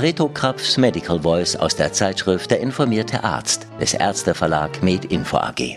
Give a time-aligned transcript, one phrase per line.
[0.00, 5.76] Reto Krapfs Medical Voice aus der Zeitschrift Der informierte Arzt des Ärzteverlag MedInfo AG.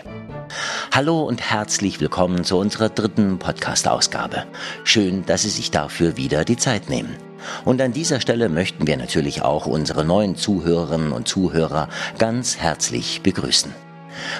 [0.94, 4.44] Hallo und herzlich willkommen zu unserer dritten Podcast-Ausgabe.
[4.84, 7.16] Schön, dass Sie sich dafür wieder die Zeit nehmen.
[7.64, 13.22] Und an dieser Stelle möchten wir natürlich auch unsere neuen Zuhörerinnen und Zuhörer ganz herzlich
[13.22, 13.74] begrüßen.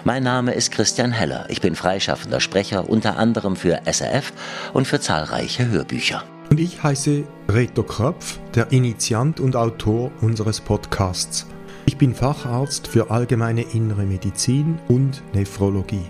[0.04, 1.46] Mein Name ist Christian Heller.
[1.48, 4.32] Ich bin freischaffender Sprecher unter anderem für SRF
[4.74, 6.22] und für zahlreiche Hörbücher.
[6.52, 11.46] Und ich heiße Reto Kröpf, der Initiant und Autor unseres Podcasts.
[11.86, 16.04] Ich bin Facharzt für allgemeine innere Medizin und Nephrologie.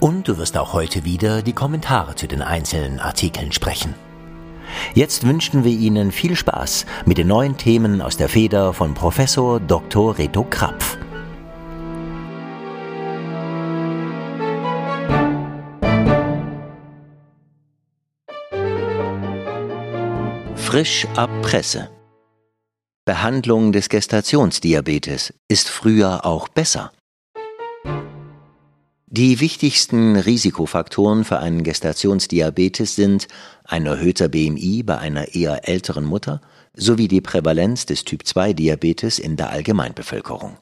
[0.00, 3.94] Und du wirst auch heute wieder die Kommentare zu den einzelnen Artikeln sprechen.
[4.94, 9.60] Jetzt wünschen wir Ihnen viel Spaß mit den neuen Themen aus der Feder von Professor
[9.60, 10.18] Dr.
[10.18, 10.97] Reto Krapf.
[20.78, 21.90] Frisch ab Presse.
[23.04, 26.92] Behandlung des Gestationsdiabetes ist früher auch besser.
[29.08, 33.26] Die wichtigsten Risikofaktoren für einen Gestationsdiabetes sind
[33.64, 36.40] ein erhöhter BMI bei einer eher älteren Mutter
[36.74, 40.58] sowie die Prävalenz des Typ-2-Diabetes in der Allgemeinbevölkerung.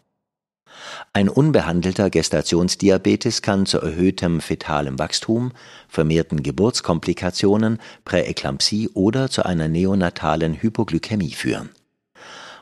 [1.16, 5.52] Ein unbehandelter Gestationsdiabetes kann zu erhöhtem fetalem Wachstum,
[5.88, 11.70] vermehrten Geburtskomplikationen, Präeklampsie oder zu einer neonatalen Hypoglykämie führen.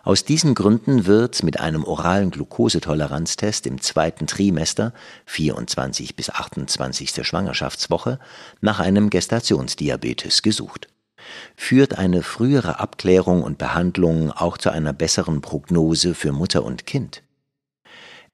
[0.05, 4.93] Aus diesen Gründen wird mit einem oralen Glukosetoleranztest im zweiten Trimester
[5.27, 7.27] (24 bis 28.
[7.27, 8.21] Schwangerschaftswoche)
[8.61, 10.87] nach einem Gestationsdiabetes gesucht.
[11.57, 17.24] Führt eine frühere Abklärung und Behandlung auch zu einer besseren Prognose für Mutter und Kind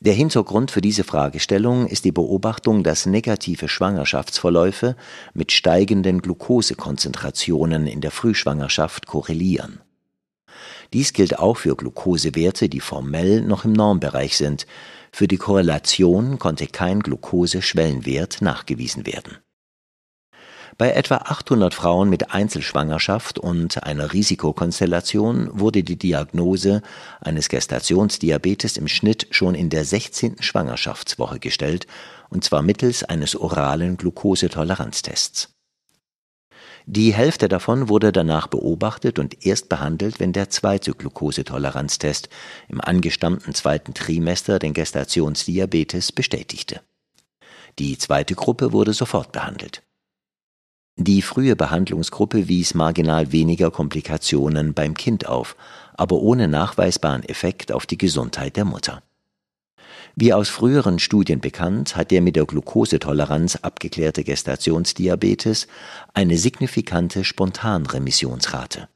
[0.01, 4.97] der Hintergrund für diese Fragestellung ist die Beobachtung, dass negative Schwangerschaftsverläufe
[5.35, 9.81] mit steigenden Glukosekonzentrationen in der Frühschwangerschaft korrelieren.
[10.95, 14.67] Dies gilt auch für Glukosewerte, die formell noch im Normbereich sind.
[15.13, 19.39] Für die Korrelation konnte kein Glukoseschwellenwert nachgewiesen werden
[20.81, 26.81] bei etwa 800 Frauen mit Einzelschwangerschaft und einer Risikokonstellation wurde die Diagnose
[27.21, 30.37] eines Gestationsdiabetes im Schnitt schon in der 16.
[30.41, 31.87] Schwangerschaftswoche gestellt,
[32.31, 35.51] und zwar mittels eines oralen Glukosetoleranztests.
[36.87, 42.31] Die Hälfte davon wurde danach beobachtet und erst behandelt, wenn der zweite Glukosetoleranztest
[42.69, 46.81] im angestammten zweiten Trimester den Gestationsdiabetes bestätigte.
[47.79, 49.83] Die zweite Gruppe wurde sofort behandelt.
[50.97, 55.57] Die frühe Behandlungsgruppe wies marginal weniger Komplikationen beim Kind auf,
[55.95, 59.03] aber ohne nachweisbaren Effekt auf die Gesundheit der Mutter.
[60.17, 65.69] Wie aus früheren Studien bekannt, hat der mit der Glukosetoleranz abgeklärte Gestationsdiabetes
[66.13, 68.89] eine signifikante Spontanremissionsrate.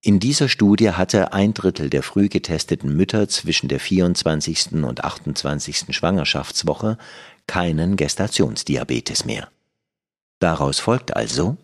[0.00, 4.72] In dieser Studie hatte ein Drittel der früh getesteten Mütter zwischen der 24.
[4.82, 5.94] und 28.
[5.94, 6.98] Schwangerschaftswoche
[7.46, 9.48] keinen Gestationsdiabetes mehr
[10.42, 11.56] Daraus folgt also,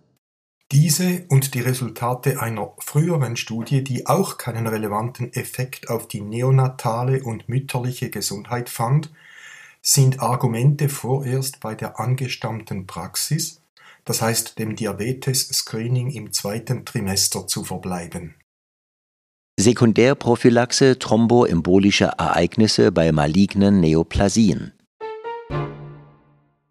[0.71, 7.25] diese und die Resultate einer früheren Studie, die auch keinen relevanten Effekt auf die neonatale
[7.25, 9.11] und mütterliche Gesundheit fand,
[9.83, 13.63] sind Argumente vorerst bei der angestammten Praxis,
[14.05, 18.37] das heißt dem Diabetes-Screening im zweiten Trimester zu verbleiben.
[19.59, 24.78] Sekundärprophylaxe thromboembolischer Ereignisse bei malignen Neoplasien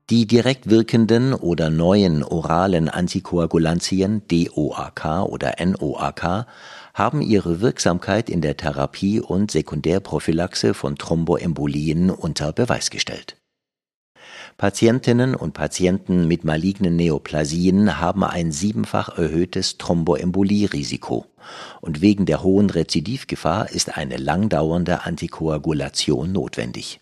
[0.10, 6.46] die direkt wirkenden oder neuen oralen Antikoagulantien DOAK oder NOAK
[6.94, 13.36] haben ihre Wirksamkeit in der Therapie und Sekundärprophylaxe von Thromboembolien unter Beweis gestellt.
[14.56, 21.26] Patientinnen und Patienten mit malignen Neoplasien haben ein siebenfach erhöhtes Thromboembolierisiko
[21.82, 27.02] und wegen der hohen Rezidivgefahr ist eine langdauernde Antikoagulation notwendig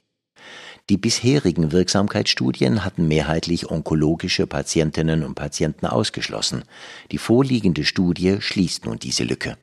[0.90, 6.64] die bisherigen Wirksamkeitsstudien hatten mehrheitlich onkologische Patientinnen und Patienten ausgeschlossen.
[7.12, 9.58] Die vorliegende Studie schließt nun diese Lücke.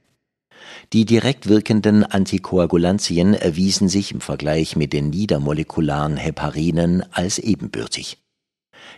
[0.93, 8.19] Die direkt wirkenden Antikoagulantien erwiesen sich im Vergleich mit den niedermolekularen Heparinen als ebenbürtig.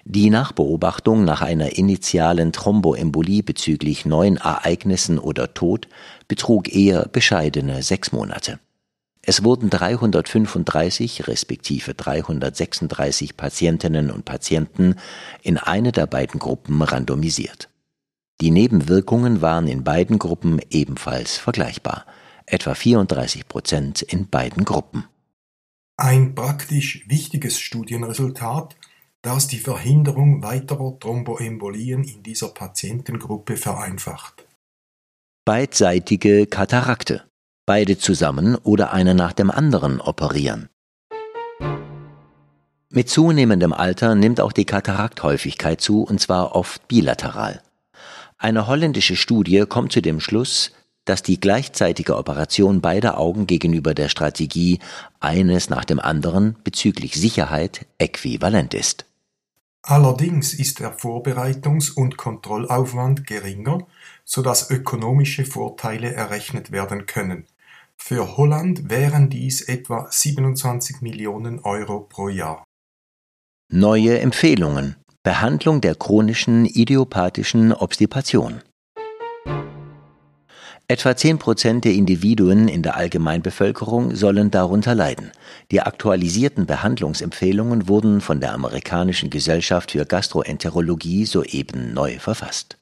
[0.07, 5.89] Die Nachbeobachtung nach einer initialen Thromboembolie bezüglich neuen Ereignissen oder Tod
[6.27, 8.59] betrug eher bescheidene sechs Monate
[9.27, 14.97] es wurden 335 respektive 336 Patientinnen und Patienten
[15.43, 17.71] in eine der beiden Gruppen randomisiert.
[18.41, 22.05] Die Nebenwirkungen waren in beiden Gruppen ebenfalls vergleichbar,
[22.45, 25.05] etwa 34 Prozent in beiden Gruppen.
[25.97, 28.77] Ein praktisch wichtiges Studienresultat,
[29.23, 34.45] das die Verhinderung weiterer Thromboembolien in dieser Patientengruppe vereinfacht.
[35.47, 37.23] Beidseitige Katarakte
[37.67, 40.69] beide zusammen oder einer nach dem anderen operieren.
[42.91, 47.61] Mit zunehmendem Alter nimmt auch die Katarakthäufigkeit zu, und zwar oft bilateral.
[48.39, 50.73] Eine holländische Studie kommt zu dem Schluss,
[51.05, 54.79] dass die gleichzeitige Operation beider Augen gegenüber der Strategie
[55.21, 59.05] eines nach dem anderen bezüglich Sicherheit äquivalent ist.
[59.83, 63.87] Allerdings ist der Vorbereitungs- und Kontrollaufwand geringer,
[64.25, 67.45] sodass ökonomische Vorteile errechnet werden können.
[68.01, 72.65] Für Holland wären dies etwa 27 Millionen Euro pro Jahr.
[73.73, 78.61] Neue Empfehlungen Behandlung der chronischen idiopathischen Obstipation
[80.87, 85.33] Etwa 10 Prozent der Individuen in der Allgemeinbevölkerung sollen darunter leiden.
[85.71, 92.77] Die aktualisierten Behandlungsempfehlungen wurden von der amerikanischen Gesellschaft für Gastroenterologie soeben neu verfasst.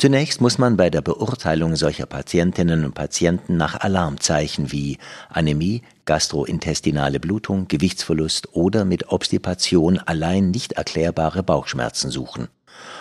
[0.00, 4.96] Zunächst muss man bei der Beurteilung solcher Patientinnen und Patienten nach Alarmzeichen wie
[5.28, 12.48] Anämie, gastrointestinale Blutung, Gewichtsverlust oder mit Obstipation allein nicht erklärbare Bauchschmerzen suchen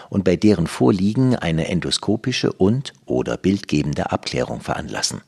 [0.10, 5.22] und bei deren Vorliegen eine endoskopische und oder bildgebende Abklärung veranlassen.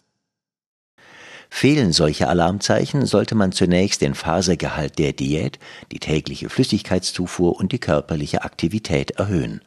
[1.50, 5.58] Fehlen solche Alarmzeichen, sollte man zunächst den Fasergehalt der Diät,
[5.94, 9.62] die tägliche Flüssigkeitszufuhr und die körperliche Aktivität erhöhen.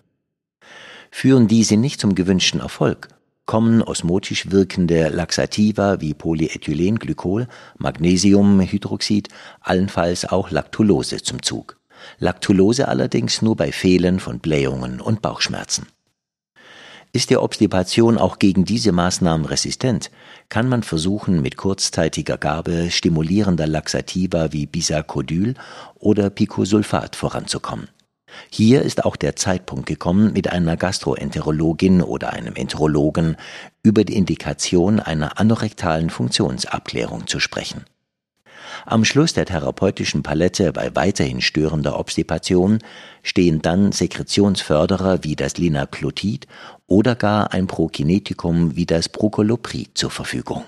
[1.16, 3.06] Führen diese nicht zum gewünschten Erfolg,
[3.46, 7.46] kommen osmotisch wirkende Laxativa wie Polyethylenglykol,
[7.78, 9.28] Magnesiumhydroxid,
[9.60, 11.78] allenfalls auch Lactulose zum Zug.
[12.18, 15.86] Lactulose allerdings nur bei Fehlen von Blähungen und Bauchschmerzen.
[17.12, 20.10] Ist die Obstipation auch gegen diese Maßnahmen resistent,
[20.48, 25.54] kann man versuchen, mit kurzzeitiger Gabe stimulierender Laxativa wie Bisacodyl
[25.94, 27.88] oder Picosulfat voranzukommen.
[28.50, 33.36] Hier ist auch der Zeitpunkt gekommen, mit einer Gastroenterologin oder einem Enterologen
[33.82, 37.84] über die Indikation einer anorektalen Funktionsabklärung zu sprechen.
[38.86, 42.78] Am Schluss der therapeutischen Palette bei weiterhin störender Obstipation
[43.22, 46.46] stehen dann Sekretionsförderer wie das Linaclotid
[46.86, 50.64] oder gar ein Prokinetikum wie das Procoloprid zur Verfügung.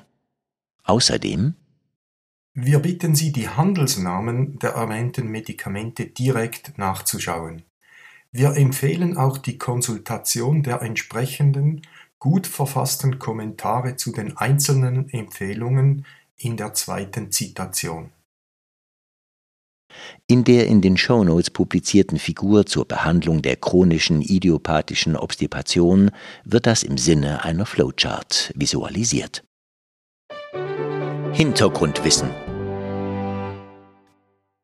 [0.84, 1.54] Außerdem
[2.58, 7.64] wir bitten Sie, die Handelsnamen der erwähnten Medikamente direkt nachzuschauen.
[8.32, 11.82] Wir empfehlen auch die Konsultation der entsprechenden,
[12.18, 16.06] gut verfassten Kommentare zu den einzelnen Empfehlungen
[16.38, 18.08] in der zweiten Zitation.
[20.26, 26.10] In der in den Shownotes publizierten Figur zur Behandlung der chronischen idiopathischen Obstipation
[26.44, 29.44] wird das im Sinne einer Flowchart visualisiert.
[31.32, 32.30] Hintergrundwissen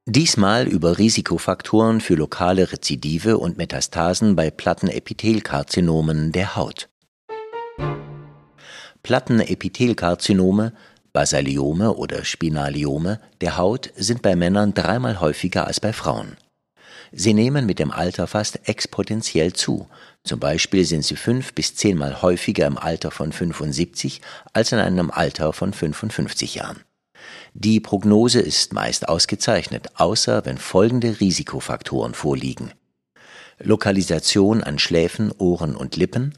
[0.06, 6.88] Diesmal über Risikofaktoren für lokale Rezidive und Metastasen bei Plattenepithelkarzinomen der Haut.
[9.04, 10.72] Plattenepithelkarzinome,
[11.12, 16.37] Basaliome oder Spinaliome der Haut sind bei Männern dreimal häufiger als bei Frauen.
[17.12, 19.88] Sie nehmen mit dem Alter fast exponentiell zu.
[20.25, 24.20] Zum Beispiel sind sie fünf bis zehnmal häufiger im Alter von 75
[24.52, 26.81] als in einem Alter von 55 Jahren.
[27.55, 32.73] Die Prognose ist meist ausgezeichnet, außer wenn folgende Risikofaktoren vorliegen.
[33.59, 36.37] Lokalisation an Schläfen, Ohren und Lippen,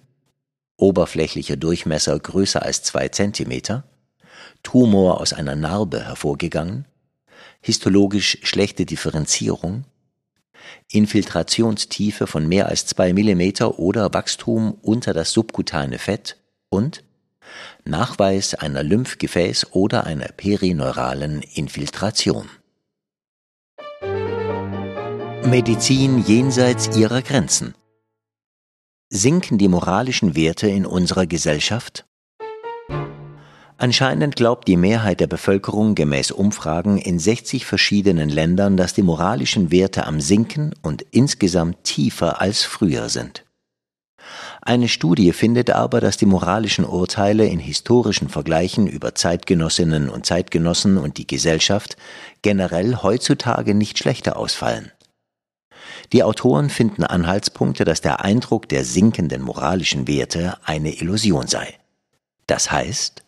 [0.76, 3.84] oberflächlicher Durchmesser größer als zwei Zentimeter,
[4.62, 6.86] Tumor aus einer Narbe hervorgegangen,
[7.60, 9.84] histologisch schlechte Differenzierung,
[10.90, 16.36] Infiltrationstiefe von mehr als zwei Millimeter oder Wachstum unter das subkutane Fett
[16.68, 17.03] und
[17.84, 22.48] Nachweis einer Lymphgefäß- oder einer perineuralen Infiltration.
[25.46, 27.74] Medizin jenseits ihrer Grenzen.
[29.10, 32.06] Sinken die moralischen Werte in unserer Gesellschaft?
[33.76, 39.70] Anscheinend glaubt die Mehrheit der Bevölkerung gemäß Umfragen in 60 verschiedenen Ländern, dass die moralischen
[39.70, 43.43] Werte am Sinken und insgesamt tiefer als früher sind.
[44.66, 50.96] Eine Studie findet aber, dass die moralischen Urteile in historischen Vergleichen über Zeitgenossinnen und Zeitgenossen
[50.96, 51.98] und die Gesellschaft
[52.40, 54.90] generell heutzutage nicht schlechter ausfallen.
[56.14, 61.74] Die Autoren finden Anhaltspunkte, dass der Eindruck der sinkenden moralischen Werte eine Illusion sei.
[62.46, 63.22] Das heißt,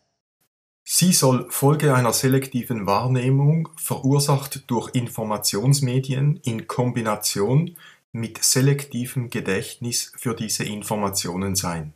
[0.89, 7.77] Sie soll Folge einer selektiven Wahrnehmung, verursacht durch Informationsmedien in Kombination
[8.13, 11.93] mit selektivem Gedächtnis für diese Informationen sein.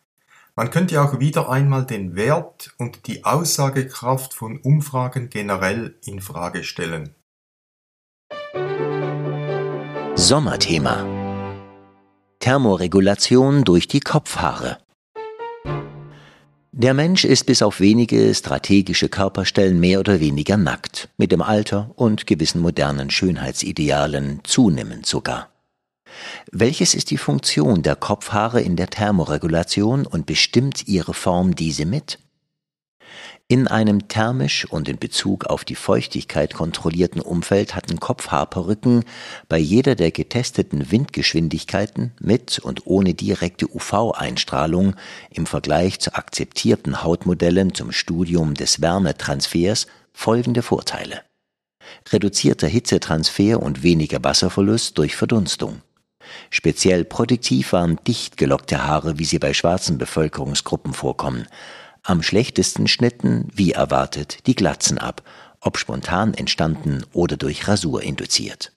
[0.56, 6.64] Man könnte auch wieder einmal den Wert und die Aussagekraft von Umfragen generell in Frage
[6.64, 7.14] stellen.
[10.16, 11.06] Sommerthema
[12.40, 14.78] Thermoregulation durch die Kopfhaare
[16.72, 21.90] Der Mensch ist bis auf wenige strategische Körperstellen mehr oder weniger nackt, mit dem Alter
[21.96, 25.48] und gewissen modernen Schönheitsidealen zunehmend sogar.
[26.50, 32.18] Welches ist die Funktion der Kopfhaare in der Thermoregulation und bestimmt ihre Form diese mit?
[33.50, 39.04] In einem thermisch und in Bezug auf die Feuchtigkeit kontrollierten Umfeld hatten Kopfhaarperücken
[39.48, 44.94] bei jeder der getesteten Windgeschwindigkeiten mit und ohne direkte UV-Einstrahlung
[45.30, 51.22] im Vergleich zu akzeptierten Hautmodellen zum Studium des Wärmetransfers folgende Vorteile.
[52.12, 55.82] Reduzierter Hitzetransfer und weniger Wasserverlust durch Verdunstung.
[56.50, 61.46] Speziell produktiv waren dicht gelockte Haare, wie sie bei schwarzen Bevölkerungsgruppen vorkommen,
[62.02, 65.22] am schlechtesten schnitten, wie erwartet, die Glatzen ab,
[65.60, 68.72] ob spontan entstanden oder durch Rasur induziert.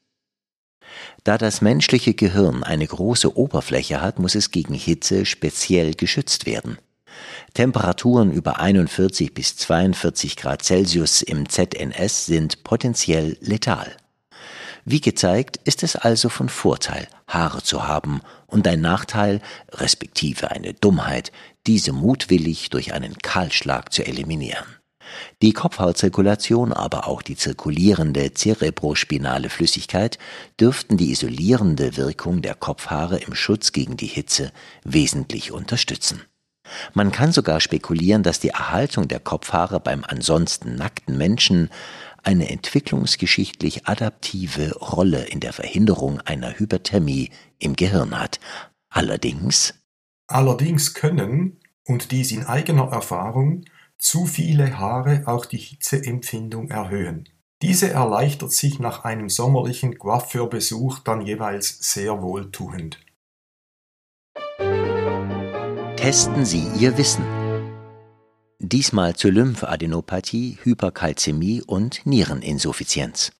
[1.23, 6.77] Da das menschliche Gehirn eine große Oberfläche hat, muss es gegen Hitze speziell geschützt werden.
[7.53, 13.95] Temperaturen über 41 bis 42 Grad Celsius im ZNS sind potenziell letal.
[14.85, 20.73] Wie gezeigt, ist es also von Vorteil, Haare zu haben und ein Nachteil, respektive eine
[20.73, 21.31] Dummheit,
[21.65, 24.65] diese mutwillig durch einen Kahlschlag zu eliminieren.
[25.41, 30.17] Die Kopfhautzirkulation, aber auch die zirkulierende zerebrospinale Flüssigkeit
[30.59, 34.51] dürften die isolierende Wirkung der Kopfhaare im Schutz gegen die Hitze
[34.83, 36.23] wesentlich unterstützen.
[36.93, 41.69] Man kann sogar spekulieren, dass die Erhaltung der Kopfhaare beim ansonsten nackten Menschen
[42.23, 48.39] eine entwicklungsgeschichtlich adaptive Rolle in der Verhinderung einer Hyperthermie im Gehirn hat.
[48.89, 49.73] Allerdings
[50.27, 53.65] Allerdings können, und dies in eigener Erfahrung,
[53.97, 57.29] zu viele Haare auch die Hitzeempfindung erhöhen.
[57.61, 62.99] Diese erleichtert sich nach einem sommerlichen Coiffeurbesuch dann jeweils sehr wohltuend.
[65.95, 67.42] Testen Sie Ihr Wissen.
[68.65, 73.33] Diesmal zur Lymphadenopathie, Hyperkalzämie und Niereninsuffizienz.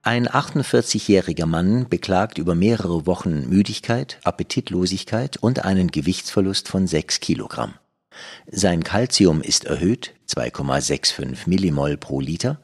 [0.00, 7.74] Ein 48-jähriger Mann beklagt über mehrere Wochen Müdigkeit, Appetitlosigkeit und einen Gewichtsverlust von 6 Kilogramm.
[8.50, 12.60] Sein Calcium ist erhöht, 2,65 Millimol pro Liter.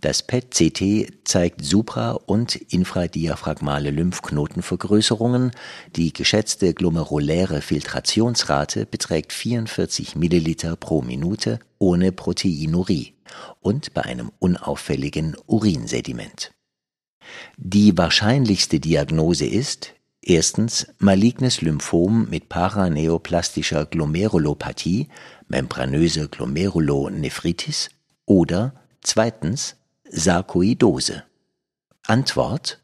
[0.00, 5.52] Das PET-CT zeigt supra- und infradiaphragmale Lymphknotenvergrößerungen.
[5.96, 13.14] Die geschätzte glomeruläre Filtrationsrate beträgt 44 Milliliter pro Minute ohne Proteinurie
[13.60, 16.52] und bei einem unauffälligen Urinsediment.
[17.56, 19.93] Die wahrscheinlichste Diagnose ist
[20.26, 25.08] erstens malignes Lymphom mit paraneoplastischer Glomerulopathie,
[25.48, 27.90] membranöse Glomerulonephritis
[28.26, 29.76] oder zweitens
[30.10, 31.24] Sarkoidose.
[32.06, 32.80] Antwort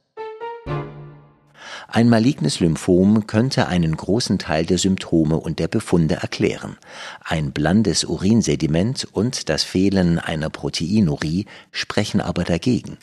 [1.88, 6.76] ein malignes Lymphom könnte einen großen Teil der Symptome und der Befunde erklären.
[7.24, 12.98] Ein blandes Urinsediment und das Fehlen einer Proteinurie sprechen aber dagegen.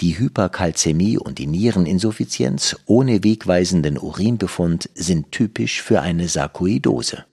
[0.00, 7.24] Die Hyperkalzämie und die Niereninsuffizienz ohne wegweisenden Urinbefund sind typisch für eine Sarkoidose.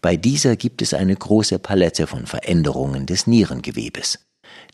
[0.00, 4.18] Bei dieser gibt es eine große Palette von Veränderungen des Nierengewebes.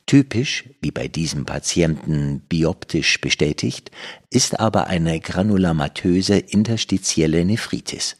[0.06, 3.90] Typisch, wie bei diesem Patienten bioptisch bestätigt,
[4.30, 8.16] ist aber eine granulamatöse interstitielle Nephritis.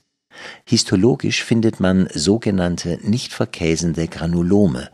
[0.67, 4.91] Histologisch findet man sogenannte nicht verkäsende Granulome,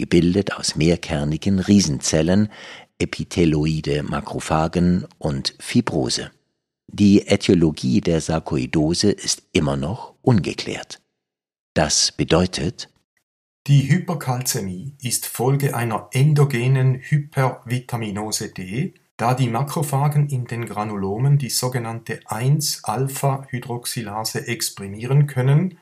[0.00, 2.48] gebildet aus mehrkernigen Riesenzellen,
[2.98, 6.30] Epitheloide Makrophagen und Fibrose.
[6.88, 11.02] Die Ätiologie der Sarkoidose ist immer noch ungeklärt.
[11.74, 12.88] Das bedeutet,
[13.66, 21.50] die Hyperkalzämie ist Folge einer endogenen Hypervitaminose D, da die Makrophagen in den Granulomen die
[21.50, 25.76] sogenannte 1-Alpha-Hydroxylase exprimieren können,